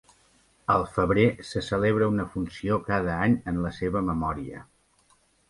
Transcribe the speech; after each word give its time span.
Al 0.75 0.85
febrer 0.95 1.25
se 1.49 1.61
celebra 1.67 2.07
una 2.13 2.25
funció 2.37 2.81
cada 2.89 3.19
any 3.27 3.37
en 3.53 3.61
la 3.67 3.75
seva 3.83 4.05
memòria. 4.09 4.65